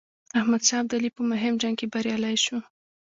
[0.39, 2.57] احمدشاه ابدالي په مهم جنګ کې بریالی شو.